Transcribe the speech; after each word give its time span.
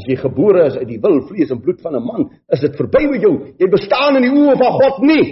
As 0.00 0.06
jy 0.08 0.16
gebore 0.16 0.64
is 0.70 0.78
uit 0.80 0.88
die 0.88 1.00
wil, 1.02 1.18
vlees 1.28 1.50
en 1.52 1.60
bloed 1.60 1.82
van 1.84 1.96
'n 1.96 2.04
man, 2.04 2.22
is 2.48 2.62
dit 2.64 2.76
verby 2.76 3.04
met 3.10 3.20
jou. 3.20 3.34
Jy 3.60 3.68
bestaan 3.68 4.16
in 4.16 4.24
die 4.24 4.32
oë 4.32 4.56
van 4.56 4.72
God 4.80 5.02
nie. 5.04 5.24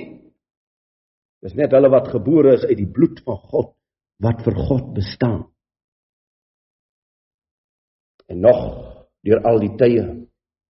Dis 1.40 1.54
net 1.54 1.72
hulle 1.72 1.88
wat 1.88 2.10
gebore 2.12 2.52
is 2.58 2.66
uit 2.68 2.76
die 2.76 2.90
bloed 2.92 3.22
van 3.24 3.38
God 3.48 3.74
wat 4.20 4.42
vir 4.44 4.56
God 4.68 4.92
bestaan. 4.94 5.46
En 8.28 8.40
nog 8.40 8.60
deur 9.24 9.40
al 9.46 9.60
die 9.62 9.74
tye 9.78 10.04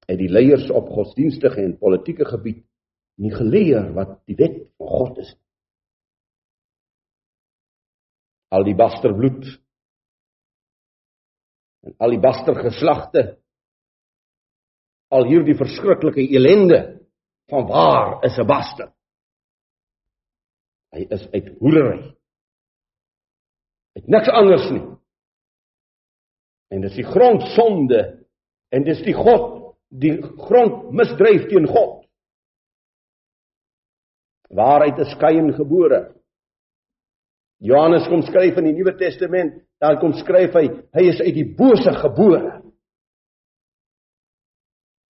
het 0.06 0.18
die 0.18 0.30
leiers 0.30 0.70
op 0.70 0.92
godsdienstige 0.92 1.64
en 1.64 1.78
politieke 1.78 2.24
gebied 2.28 2.62
nie 3.18 3.32
geleer 3.34 3.90
wat 3.96 4.20
die 4.30 4.36
wet 4.38 4.60
van 4.78 4.88
God 4.88 5.18
is. 5.24 5.34
Al 8.54 8.64
die 8.64 8.76
basterbloed 8.76 9.48
en 11.88 11.96
al 11.98 12.14
die 12.14 12.22
bastergeslagte 12.22 13.38
al 15.14 15.26
hierdie 15.28 15.56
verskriklike 15.56 16.20
elende 16.20 16.80
van 17.48 17.66
waar 17.66 18.24
is 18.24 18.36
'n 18.38 18.46
baster? 18.46 18.92
Hy 20.92 21.06
is 21.08 21.28
uit 21.32 21.48
hoerery. 21.60 22.14
Dit 23.94 24.06
niks 24.06 24.28
anders 24.28 24.70
nie. 24.70 24.84
En 26.70 26.80
dis 26.80 26.94
die 26.94 27.04
grondsonde 27.04 28.26
en 28.68 28.84
dis 28.84 29.00
die 29.02 29.14
God, 29.14 29.74
die 29.88 30.22
grondmisdryf 30.22 31.48
teen 31.48 31.66
God. 31.66 32.04
Waaruit 34.48 34.98
is 34.98 35.16
Kain 35.20 35.52
gebore? 35.52 36.14
Johannes 37.58 38.06
kom 38.08 38.22
skryf 38.22 38.56
in 38.60 38.68
die 38.70 38.76
Nuwe 38.76 38.94
Testament, 38.96 39.56
daar 39.82 39.98
kom 39.98 40.12
skryf 40.20 40.54
hy, 40.54 40.68
hy 40.94 41.04
is 41.10 41.20
uit 41.20 41.34
die 41.34 41.48
bose 41.58 41.90
gebore. 42.04 42.60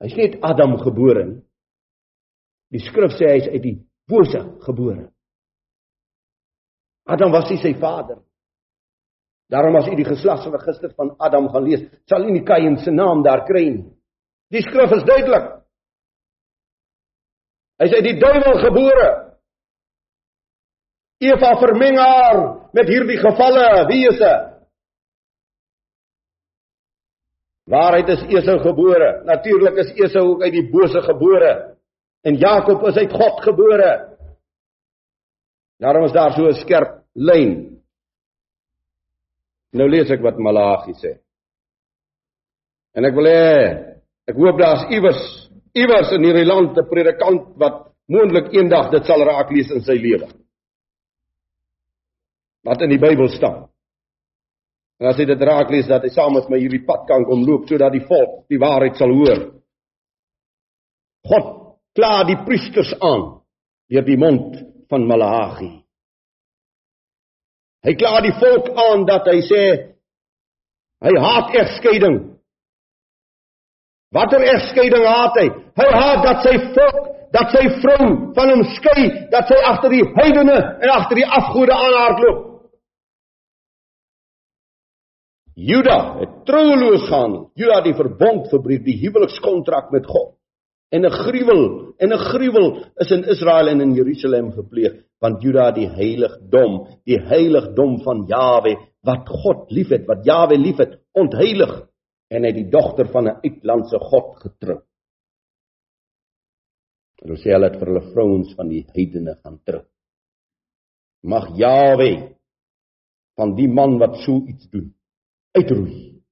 Hy's 0.02 0.16
net 0.16 0.38
Adam 0.46 0.76
gebore 0.82 1.24
nie. 1.26 1.42
Die 2.72 2.82
skrif 2.84 3.16
sê 3.16 3.30
hy 3.32 3.38
is 3.40 3.50
uit 3.50 3.62
die 3.64 3.76
bose 4.08 4.40
gebore. 4.66 5.08
Adam 7.08 7.32
was 7.32 7.48
nie 7.50 7.60
sy 7.62 7.72
vader. 7.80 8.20
Daarom 9.48 9.78
as 9.80 9.88
u 9.88 9.94
die 9.96 10.04
geslagsregister 10.04 10.92
van 10.96 11.14
Adam 11.18 11.48
gaan 11.48 11.64
lees, 11.64 11.86
sal 12.08 12.26
u 12.26 12.32
nie 12.32 12.44
Kain 12.44 12.76
se 12.82 12.92
naam 12.92 13.22
daar 13.24 13.46
kry 13.48 13.64
nie. 13.70 13.86
Die 14.52 14.60
skrif 14.64 14.92
is 14.92 15.06
duidelik. 15.08 15.48
Hy 17.78 17.88
is 17.88 17.96
uit 17.96 18.04
die 18.04 18.18
duiwel 18.20 18.60
gebore. 18.66 19.08
Eva 21.24 21.54
vermeng 21.58 21.96
haar 21.98 22.38
met 22.76 22.90
hierdie 22.90 23.18
gevalle 23.18 23.86
wese. 23.88 24.32
Waarheid 27.68 28.08
is 28.08 28.22
Esau 28.32 28.58
gebore. 28.64 29.22
Natuurlik 29.28 29.76
is 29.84 29.92
Esau 29.92 30.24
ook 30.32 30.42
uit 30.42 30.52
die 30.52 30.68
bose 30.70 31.02
gebore. 31.04 31.76
En 32.24 32.38
Jakob 32.40 32.86
is 32.88 32.96
uit 32.96 33.12
God 33.12 33.42
gebore. 33.44 34.16
Daarom 35.78 36.04
is 36.04 36.12
daar 36.12 36.32
so 36.32 36.48
'n 36.48 36.54
skerp 36.54 37.04
lyn 37.14 37.78
Nou 39.76 39.88
lees 39.88 40.10
ek 40.10 40.22
wat 40.24 40.38
Malagi 40.40 40.94
sê. 40.96 41.18
En 42.96 43.04
ek 43.04 43.14
wil 43.16 43.28
hê 43.28 43.52
ek 44.28 44.36
hoop 44.36 44.60
daar's 44.60 44.88
iewers 44.92 45.20
iewers 45.76 46.12
in 46.16 46.24
hierdie 46.24 46.48
land 46.48 46.76
'n 46.76 46.88
predikant 46.88 47.56
wat 47.60 47.92
moontlik 48.08 48.52
eendag 48.52 48.90
dit 48.90 49.04
sal 49.04 49.20
raak 49.24 49.50
lees 49.52 49.70
in 49.70 49.84
sy 49.84 49.96
lewe. 50.00 50.28
Wat 52.64 52.82
in 52.82 52.90
die 52.90 52.98
Bybel 53.00 53.28
staan. 53.28 53.68
En 54.98 55.10
as 55.12 55.18
hy 55.20 55.28
dit 55.30 55.42
raak 55.46 55.70
lees 55.70 55.86
dat 55.86 56.02
hy 56.02 56.10
saam 56.10 56.34
met 56.34 56.48
my 56.50 56.58
hierdie 56.58 56.82
pad 56.86 57.04
kan 57.06 57.26
kom 57.26 57.44
loop 57.46 57.68
sodat 57.70 57.94
die 57.94 58.04
volk 58.06 58.48
die 58.50 58.58
waarheid 58.58 58.98
sal 58.98 59.12
hoor. 59.14 59.44
God 61.28 61.52
kla 61.98 62.24
die 62.26 62.38
priesters 62.46 62.90
aan 62.98 63.28
deur 63.90 64.06
die 64.06 64.18
mond 64.18 64.58
van 64.90 65.06
Malagi. 65.06 65.70
Hy 67.86 67.94
kla 67.94 68.18
die 68.24 68.34
volk 68.40 68.72
aan 68.74 69.06
dat 69.06 69.28
hy 69.30 69.38
sê 69.46 69.62
hy 71.06 71.14
haat 71.22 71.54
egskeiding. 71.54 72.18
Watter 74.14 74.42
egskeiding 74.50 75.04
haat 75.06 75.38
hy? 75.38 75.46
Hy 75.78 75.88
haat 75.94 76.24
dat 76.26 76.42
sy 76.46 76.56
volk, 76.74 77.00
dat 77.36 77.52
sy 77.54 77.64
vrou 77.84 78.06
van 78.34 78.52
hom 78.54 78.64
skei, 78.74 79.04
dat 79.30 79.50
sy 79.50 79.58
agter 79.68 79.94
die 79.94 80.06
heidene 80.16 80.56
en 80.58 80.92
agter 80.94 81.20
die 81.20 81.28
afgode 81.38 81.76
aanhardloop. 81.76 82.47
Juda 85.58 86.20
het 86.20 86.44
troueloos 86.46 87.08
gaan. 87.10 87.32
Juda 87.58 87.80
het 87.80 87.88
die 87.88 87.98
verbond 87.98 88.46
verbreek, 88.52 88.84
die 88.86 88.98
huwelikskontrak 89.00 89.90
met 89.90 90.06
God. 90.06 90.36
En 90.94 91.04
'n 91.04 91.10
gruwel, 91.10 91.94
en 91.98 92.12
'n 92.12 92.24
gruwel 92.30 92.68
is 92.96 93.10
in 93.10 93.24
Israel 93.24 93.68
en 93.68 93.80
in 93.80 93.94
Jerusalem 93.94 94.52
gepleeg, 94.52 95.04
want 95.18 95.42
Juda 95.42 95.70
die 95.72 95.88
heiligdom, 95.88 96.86
die 97.04 97.18
heiligdom 97.18 98.00
van 98.02 98.26
Jawe 98.26 98.76
wat 99.02 99.28
God 99.28 99.70
liefhet, 99.70 100.06
wat 100.06 100.24
Jawe 100.24 100.56
liefhet, 100.58 101.00
ontheilig 101.12 101.88
en 102.30 102.44
hy 102.44 102.52
die 102.52 102.70
dogter 102.70 103.08
van 103.08 103.24
'n 103.28 103.40
uitlandse 103.42 103.98
god 103.98 104.36
getrou. 104.36 104.80
Hulle 107.20 107.36
sê 107.36 107.50
hulle 107.50 107.70
het 107.70 107.78
vir 107.78 107.86
hulle 107.86 108.12
vrouens 108.12 108.54
van 108.54 108.68
die 108.68 108.86
heidene 108.94 109.34
gaan 109.42 109.60
trou. 109.64 109.82
Mag 111.22 111.56
Jawe 111.56 112.36
van 113.34 113.54
die 113.54 113.68
man 113.68 113.98
wat 113.98 114.16
so 114.16 114.46
iets 114.46 114.70
doen 114.70 114.94
uitroei. 115.56 116.22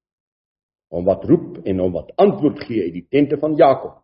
Om 0.89 1.05
wat 1.05 1.25
roep 1.25 1.63
en 1.67 1.81
om 1.81 1.93
wat 1.93 2.13
antwoord 2.17 2.61
gee 2.67 2.83
uit 2.83 2.95
die 2.95 3.07
tente 3.11 3.39
van 3.39 3.57
Jakob 3.59 4.03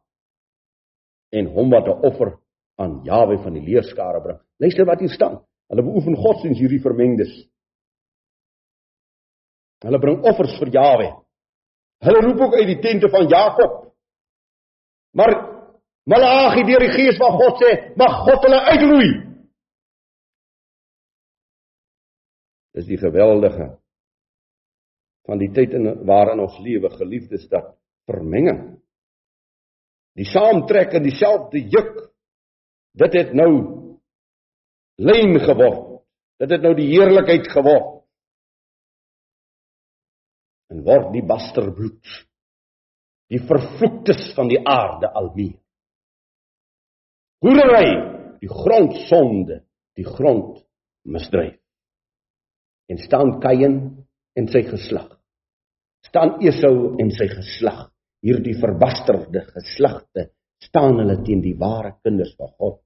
en 1.33 1.47
hom 1.47 1.71
wat 1.71 1.87
'n 1.87 2.03
offer 2.09 2.39
aan 2.77 3.00
Jawe 3.05 3.39
van 3.39 3.53
die 3.53 3.62
leerskare 3.62 4.21
bring. 4.23 4.41
Luister 4.56 4.84
wat 4.84 5.00
hier 5.00 5.09
staan. 5.09 5.45
Hulle 5.69 5.83
beoefen 5.83 6.17
godsdiens 6.17 6.59
hierdie 6.59 6.81
vermengdes. 6.81 7.49
Hulle 9.83 9.99
bring 9.99 10.23
offers 10.25 10.59
vir 10.59 10.69
Jawe. 10.69 11.09
Hulle 12.03 12.21
roep 12.21 12.41
ook 12.41 12.55
uit 12.55 12.67
die 12.67 12.81
tente 12.81 13.09
van 13.09 13.29
Jakob. 13.29 13.94
Maar 15.11 15.53
Malagi 16.05 16.65
deur 16.67 16.83
die 16.83 16.94
gees 16.97 17.17
van 17.17 17.37
God 17.39 17.61
sê, 17.62 17.71
mag 17.97 18.17
God 18.27 18.43
hulle 18.43 18.61
uitroei. 18.73 19.11
Dis 22.75 22.89
die 22.89 22.99
geweldige 22.99 23.77
van 25.28 25.38
die 25.38 25.50
tyd 25.55 25.77
in 25.78 25.88
waarin 26.09 26.43
ons 26.43 26.59
lewe, 26.62 26.91
geliefdes, 26.97 27.47
dat 27.50 27.75
vermenging. 28.10 28.81
Die 30.19 30.27
saamtrek 30.28 30.97
in 30.99 31.06
dieselfde 31.06 31.62
juk 31.72 31.94
dit 32.99 33.15
het 33.16 33.31
nou 33.32 33.53
lyn 35.00 35.38
geword. 35.41 36.03
Dit 36.43 36.50
het 36.56 36.65
nou 36.65 36.75
die 36.77 36.91
heerlikheid 36.91 37.47
geword. 37.53 38.03
En 40.72 40.82
word 40.84 41.12
die 41.15 41.25
basterbloed 41.25 42.12
die 43.32 43.41
vervloektes 43.49 44.32
van 44.37 44.50
die 44.50 44.61
aarde 44.69 45.09
alweer 45.16 45.56
hoerery 47.43 47.88
die 48.43 48.50
grondsonde 48.50 49.62
die 49.99 50.06
grond 50.06 50.61
misdryf 51.09 51.56
en 52.93 53.00
staan 53.00 53.38
Kain 53.43 53.77
en 54.38 54.48
sy 54.53 54.62
geslag 54.69 55.10
staan 56.06 56.38
Esau 56.44 56.94
en 57.00 57.10
sy 57.15 57.28
geslag 57.31 57.87
hierdie 58.22 58.54
verbasterde 58.60 59.44
geslagte 59.50 60.31
staan 60.62 61.00
hulle 61.00 61.19
teen 61.26 61.43
die 61.43 61.56
ware 61.59 61.96
kinders 62.05 62.34
van 62.38 62.50
God. 62.58 62.79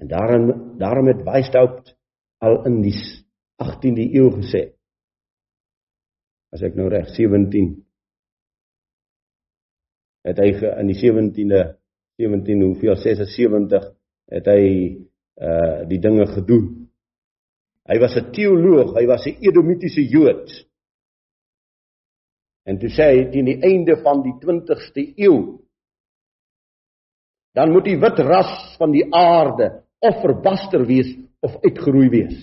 En 0.00 0.10
daarom 0.10 0.48
daarom 0.78 1.08
het 1.08 1.22
Weishaupt 1.24 1.94
al 2.44 2.60
in 2.68 2.80
die 2.84 2.96
18de 3.62 4.08
eeu 4.18 4.30
gesê 4.40 4.64
as 6.54 6.62
ek 6.66 6.76
nou 6.78 6.90
reg 6.92 7.08
17 7.14 7.72
het 10.28 10.40
hy 10.40 10.50
in 10.54 10.90
die 10.90 10.98
17de 11.00 11.62
17 12.20 12.62
hoeveel 12.62 12.96
76 13.00 13.90
het 14.34 14.46
hy 14.50 14.64
uh 15.34 15.82
die 15.90 15.98
dinge 15.98 16.28
gedoen. 16.30 16.66
Hy 17.84 17.98
was 18.00 18.16
'n 18.16 18.32
teoloog, 18.32 18.94
hy 18.96 19.06
was 19.06 19.26
'n 19.26 19.36
Edomitiese 19.40 20.02
Jood. 20.08 20.48
En 22.64 22.78
toe 22.78 22.88
sê 22.88 23.04
hy 23.12 23.30
teen 23.30 23.44
die 23.44 23.60
einde 23.60 23.96
van 24.02 24.22
die 24.22 24.32
20ste 24.40 25.12
eeu 25.16 25.64
dan 27.54 27.70
moet 27.70 27.86
die 27.86 27.98
wit 28.02 28.18
ras 28.18 28.76
van 28.80 28.90
die 28.90 29.04
aarde 29.14 29.84
of 30.02 30.20
verbaster 30.22 30.82
wees 30.86 31.12
of 31.40 31.54
uitgeroei 31.62 32.08
wees. 32.10 32.38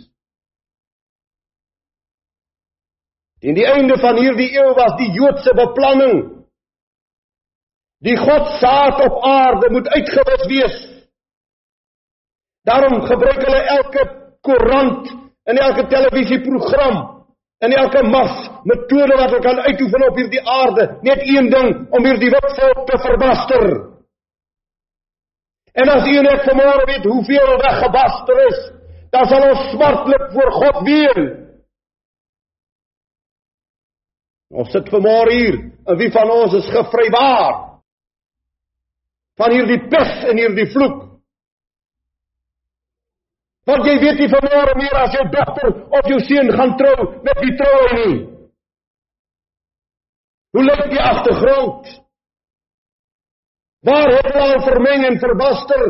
Teen 3.44 3.58
die 3.58 3.68
einde 3.68 3.98
van 4.00 4.22
hierdie 4.22 4.54
eeu 4.56 4.72
was 4.78 4.96
die 5.02 5.10
Joodse 5.12 5.52
beplanning 5.58 6.22
die 8.02 8.16
God 8.18 8.56
saad 8.62 9.02
op 9.04 9.20
aarde 9.28 9.70
moet 9.74 9.90
uitgewis 9.94 10.46
wees. 10.50 10.78
Daarom 12.66 13.02
gebruik 13.06 13.42
hulle 13.46 13.62
elke 13.76 14.06
koerant 14.46 15.12
en 15.44 15.58
elke 15.58 15.88
televisieprogram 15.88 17.00
in 17.62 17.74
elke 17.78 18.02
mas 18.04 18.50
metode 18.66 19.18
wat 19.18 19.30
hulle 19.30 19.42
kan 19.46 19.60
uitoefen 19.68 20.06
op 20.08 20.18
hierdie 20.18 20.42
aarde, 20.50 20.88
net 21.06 21.22
een 21.26 21.50
ding 21.50 21.74
om 21.94 22.06
hierdie 22.06 22.30
wit 22.34 22.54
volk 22.58 22.86
te 22.90 23.00
verbaster. 23.06 23.68
En 25.74 25.90
as 25.90 26.08
u 26.08 26.16
net 26.26 26.42
vanmôre 26.48 26.88
weet 26.90 27.06
hoeveel 27.06 27.52
weggebaster 27.62 28.42
is, 28.48 28.60
dan 29.14 29.28
sal 29.30 29.46
ons 29.50 29.70
smartlik 29.72 30.26
voor 30.34 30.52
God 30.58 30.82
ween. 30.88 31.30
Ons 34.52 34.74
sit 34.74 34.90
vanmôre 34.92 35.32
hier, 35.32 35.60
en 35.88 35.98
wie 36.02 36.12
van 36.12 36.32
ons 36.34 36.58
is 36.60 36.74
gevrywaar 36.74 37.70
van 39.40 39.54
hierdie 39.56 39.80
pes 39.90 40.26
en 40.30 40.38
hierdie 40.38 40.68
vloek? 40.74 41.11
Want 43.70 43.86
jy 43.86 43.96
weet 44.02 44.22
nie 44.22 44.30
vanmôre 44.32 44.74
meer 44.80 44.98
as 44.98 45.14
jou 45.14 45.26
dogter 45.30 45.74
of 45.94 46.08
jou 46.10 46.20
seun 46.26 46.50
gaan 46.56 46.78
trou 46.80 46.96
met 47.22 47.42
wie 47.44 47.58
trou 47.60 47.74
hy 47.82 47.92
nie. 48.00 48.16
Hoe 50.52 50.64
lyk 50.66 50.88
die 50.92 51.02
agtergrond? 51.02 51.92
Waar 53.86 54.10
het 54.18 54.28
hulle 54.30 54.48
al 54.48 54.66
vermeng 54.66 55.06
en 55.08 55.22
verbaster? 55.22 55.86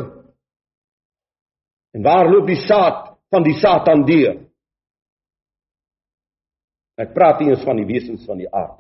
En 1.96 2.04
waar 2.04 2.30
loop 2.30 2.48
die 2.48 2.60
saad 2.68 3.18
van 3.32 3.44
die 3.44 3.58
Satan 3.60 4.06
deur? 4.08 4.38
Ek 7.02 7.16
praat 7.16 7.42
nie 7.42 7.50
eens 7.52 7.66
van 7.66 7.80
die 7.80 7.88
wesens 7.88 8.28
van 8.28 8.40
die 8.40 8.52
aarde. 8.52 8.78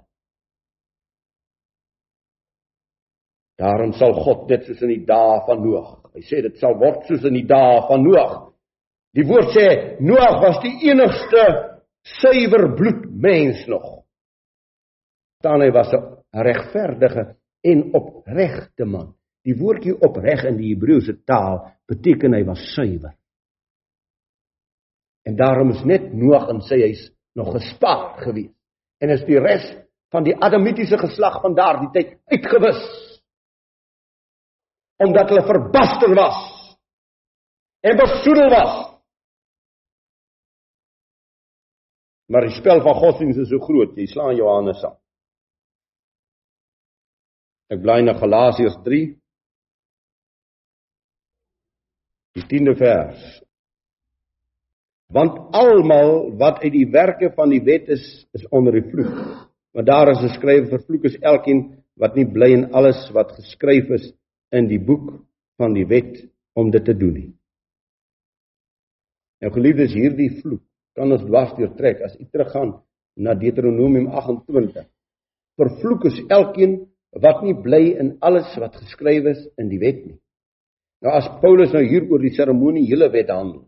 Daarom 3.62 3.92
sal 3.94 4.14
God 4.18 4.48
dit 4.50 4.64
soos 4.66 4.82
in 4.86 4.94
die 4.96 5.04
dae 5.06 5.42
van 5.48 5.60
Noag. 5.64 5.90
Hy 6.16 6.24
sê 6.26 6.42
dit 6.44 6.56
sal 6.60 6.76
word 6.82 7.06
soos 7.08 7.26
in 7.30 7.36
die 7.38 7.48
dae 7.48 7.82
van 7.88 8.04
Noag. 8.06 8.51
Die 9.16 9.26
woord 9.28 9.52
sê 9.56 9.68
Noag 10.00 10.40
was 10.44 10.60
die 10.64 10.74
enigste 10.88 11.44
suiwer 12.20 12.70
bloed 12.78 13.06
mens 13.12 13.66
nog. 13.68 14.04
Dan 15.44 15.62
hy 15.62 15.72
was 15.72 15.92
'n 15.94 16.22
regverdige 16.32 17.36
en 17.64 17.94
opregte 17.94 18.86
man. 18.86 19.16
Die 19.44 19.58
woordjie 19.58 19.98
opreg 19.98 20.46
in 20.46 20.58
die 20.58 20.74
Hebreëse 20.74 21.24
taal 21.26 21.72
beteken 21.88 22.34
hy 22.34 22.44
was 22.46 22.62
suiwer. 22.74 23.18
En 25.26 25.36
daarom 25.36 25.70
is 25.72 25.84
net 25.84 26.14
Noag 26.14 26.50
en 26.50 26.62
sy 26.62 26.80
huis 26.82 27.12
nog 27.36 27.54
gespaar 27.54 28.22
gewees. 28.24 28.54
En 29.02 29.10
is 29.10 29.26
die 29.26 29.40
res 29.40 29.66
van 30.12 30.24
die 30.24 30.36
adamitiese 30.36 30.98
geslag 30.98 31.42
van 31.42 31.56
daardie 31.56 31.90
tyd 31.92 32.18
uitgewis. 32.26 32.82
Omdat 34.98 35.30
hulle 35.30 35.46
verbaster 35.46 36.16
was 36.16 36.40
en 37.82 37.98
besoedel 37.98 38.50
was. 38.50 38.91
Maar 42.32 42.48
die 42.48 42.56
spel 42.56 42.80
van 42.84 42.96
godsdienst 42.96 43.42
is 43.44 43.50
so 43.52 43.60
groot, 43.60 43.98
jy 44.00 44.08
slaan 44.08 44.38
Johannes 44.38 44.84
aan. 44.88 44.98
Ek 47.72 47.82
bly 47.84 48.00
na 48.04 48.16
Galasiërs 48.20 48.78
3. 48.86 49.04
Die 52.40 52.46
10de 52.48 52.76
vers 52.80 53.42
want 55.12 55.56
almal 55.56 56.32
wat 56.40 56.62
uit 56.64 56.72
die 56.74 56.88
werke 56.92 57.32
van 57.36 57.52
die 57.52 57.62
wet 57.68 57.90
is 57.92 58.04
is 58.38 58.48
onder 58.56 58.78
die 58.80 58.88
vloek 58.94 59.12
want 59.76 59.88
daar 59.88 60.12
is 60.14 60.24
geskrywe 60.24 60.70
vervloek 60.72 61.10
is 61.10 61.18
elkeen 61.20 61.66
wat 62.00 62.16
nie 62.16 62.26
bly 62.26 62.52
in 62.56 62.70
alles 62.78 63.02
wat 63.16 63.34
geskryf 63.36 63.92
is 63.98 64.08
in 64.56 64.70
die 64.72 64.80
boek 64.80 65.12
van 65.60 65.76
die 65.76 65.86
wet 65.88 66.24
om 66.56 66.72
dit 66.72 66.86
te 66.88 66.96
doen 66.96 67.14
nie 67.18 67.30
nou 69.44 69.52
geliefdes 69.52 69.96
hierdie 69.98 70.32
vloek 70.40 70.64
kan 70.96 71.12
ons 71.12 71.26
dwars 71.26 71.54
deur 71.58 71.74
trek 71.78 72.02
as 72.06 72.16
u 72.20 72.26
teruggaan 72.26 72.76
na 73.16 73.34
Deuteronomium 73.34 74.08
28 74.08 74.86
vervloek 75.60 76.06
is 76.12 76.22
elkeen 76.30 76.80
wat 77.22 77.44
nie 77.44 77.56
bly 77.56 77.84
in 78.00 78.16
alles 78.22 78.52
wat 78.60 78.76
geskrywe 78.80 79.36
is 79.36 79.48
in 79.58 79.70
die 79.70 79.80
wet 79.80 80.06
nie 80.06 80.20
nou 81.02 81.14
as 81.18 81.28
Paulus 81.42 81.74
nou 81.74 81.84
hier 81.84 82.08
oor 82.12 82.22
die 82.24 82.36
seremonie 82.36 82.88
hele 82.88 83.12
wet 83.12 83.30
handel 83.34 83.66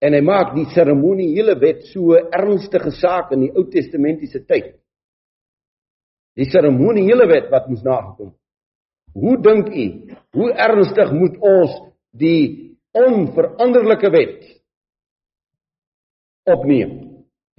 En 0.00 0.16
hy 0.16 0.20
maak 0.24 0.54
die 0.56 0.64
seremoniele 0.72 1.58
wet 1.60 1.84
so 1.92 2.16
'n 2.16 2.32
ernstige 2.32 2.90
saak 2.90 3.32
in 3.32 3.40
die 3.44 3.52
Ou 3.52 3.64
Testamentiese 3.68 4.46
tyd. 4.48 4.76
Die 6.36 6.48
seremoniele 6.48 7.26
wet 7.28 7.50
wat 7.52 7.68
moes 7.68 7.82
nagekom. 7.84 8.32
Hoe 9.12 9.36
dink 9.42 9.68
u, 9.68 9.86
hoe 10.32 10.50
ernstig 10.52 11.12
moet 11.12 11.36
ons 11.36 11.72
die 12.16 12.78
onveranderlike 12.94 14.10
wet 14.10 14.38
opneem? 16.52 16.92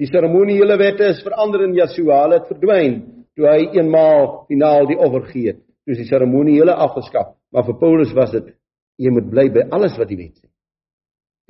Die 0.01 0.09
seremoniele 0.09 0.77
wette 0.81 1.11
is 1.13 1.23
verander 1.25 1.65
in 1.67 1.75
Yeshua, 1.77 2.23
hulle 2.25 2.39
het 2.41 2.49
verdwyn 2.49 3.01
toe 3.37 3.47
hy 3.47 3.67
eenmaal 3.77 4.45
finaal 4.49 4.89
die 4.89 4.99
offer 4.99 5.27
gee 5.31 5.53
het. 5.53 5.61
Dis 5.87 6.01
die 6.01 6.09
seremoniele 6.09 6.73
afgeskaf, 6.73 7.35
maar 7.53 7.65
vir 7.67 7.77
Paulus 7.79 8.11
was 8.17 8.33
dit 8.35 8.53
jy 9.01 9.11
moet 9.13 9.29
bly 9.31 9.47
by 9.53 9.69
alles 9.73 9.95
wat 9.97 10.09
die 10.11 10.19
wet 10.19 10.35
sê 10.37 10.51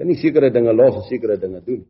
kan 0.01 0.09
nie 0.09 0.17
sekere 0.17 0.49
dinge 0.49 0.73
los 0.73 0.95
en 0.97 1.03
sekere 1.05 1.37
dinge 1.37 1.61
doen. 1.61 1.83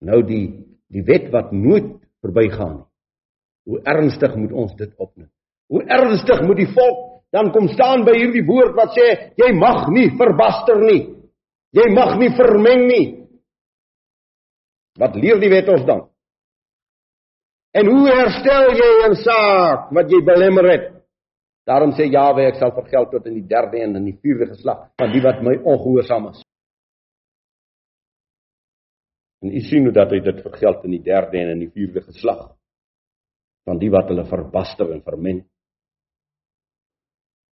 Nou 0.00 0.22
die 0.24 0.46
die 0.88 1.02
wet 1.04 1.26
wat 1.32 1.52
nooit 1.52 1.90
verbygaan 2.24 2.78
nie. 2.78 2.88
Hoe 3.68 3.80
ernstig 3.88 4.36
moet 4.36 4.52
ons 4.52 4.72
dit 4.78 4.92
opneem? 4.96 5.28
Hoe 5.68 5.82
ernstig 5.84 6.40
moet 6.46 6.62
die 6.62 6.70
volk 6.72 7.02
dan 7.34 7.50
kom 7.52 7.68
staan 7.72 8.04
by 8.06 8.14
hierdie 8.16 8.44
woord 8.46 8.76
wat 8.78 8.94
sê 8.96 9.06
jy 9.36 9.50
mag 9.58 9.88
nie 9.92 10.06
verbaster 10.16 10.80
nie. 10.80 11.02
Jy 11.74 11.86
mag 11.92 12.14
nie 12.20 12.30
vermeng 12.36 12.86
nie. 12.88 13.06
Wat 14.98 15.16
leer 15.18 15.40
die 15.42 15.50
wet 15.50 15.68
ons 15.68 15.86
dan? 15.86 16.04
En 17.74 17.88
hoe 17.90 18.06
herstel 18.06 18.70
jy 18.78 18.90
'n 19.08 19.16
saak 19.18 19.90
wat 19.90 20.10
jy 20.10 20.22
belemmer 20.22 20.70
het? 20.70 20.86
Daarom 21.66 21.92
sê 21.96 22.06
Jawe 22.06 22.46
ek 22.46 22.60
sal 22.60 22.70
vergeld 22.70 23.10
tot 23.10 23.26
in 23.26 23.34
die 23.34 23.48
derde 23.48 23.80
en 23.80 23.96
in 23.96 24.04
die 24.04 24.18
vierde 24.22 24.46
geslag 24.46 24.90
van 25.00 25.12
die 25.12 25.22
wat 25.22 25.42
my 25.42 25.56
ongehoorsaam 25.56 26.28
is. 26.28 26.42
En 29.42 29.50
u 29.50 29.60
sien 29.60 29.84
hoe 29.84 29.92
dat 29.92 30.10
hy 30.10 30.20
dit 30.20 30.42
vergeld 30.42 30.84
in 30.84 30.90
die 30.90 31.02
derde 31.02 31.38
en 31.38 31.50
in 31.56 31.58
die 31.58 31.70
vierde 31.70 32.00
geslag 32.00 32.54
van 33.64 33.78
die 33.78 33.90
wat 33.90 34.08
hulle 34.08 34.24
verbaster 34.28 34.92
en 34.92 35.02
vermen. 35.02 35.44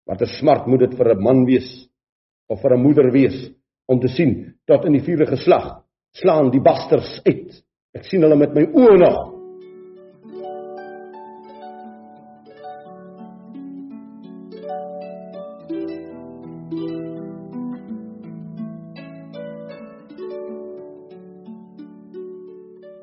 Wat 0.05 0.21
'n 0.21 0.35
smart 0.39 0.67
moet 0.67 0.79
dit 0.79 0.97
vir 0.97 1.15
'n 1.15 1.23
man 1.23 1.45
wees 1.45 1.89
of 2.47 2.61
vir 2.61 2.75
'n 2.75 2.83
moeder 2.83 3.11
wees 3.11 3.51
om 3.87 3.99
te 3.99 4.07
sien 4.07 4.59
dat 4.67 4.85
in 4.85 4.93
die 4.93 5.03
vierde 5.03 5.25
geslag 5.25 5.80
slaan 6.17 6.51
die 6.51 6.61
basters 6.63 7.19
uit. 7.25 7.61
Ek 7.95 8.07
sien 8.07 8.23
hulle 8.23 8.37
met 8.39 8.53
my 8.55 8.65
oë 8.71 8.97
nog. 9.01 9.19